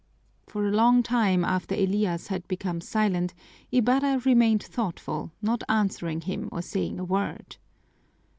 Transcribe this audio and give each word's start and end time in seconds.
For 0.47 0.67
a 0.67 0.71
long 0.71 1.03
time 1.03 1.45
after 1.45 1.75
Elias 1.75 2.29
had 2.29 2.47
become 2.47 2.81
silent 2.81 3.35
Ibarra 3.71 4.17
remained 4.25 4.63
thoughtful, 4.63 5.31
not 5.43 5.63
answering 5.69 6.21
him 6.21 6.49
or 6.51 6.63
saying 6.63 6.97
a 6.97 7.05
word. 7.05 7.57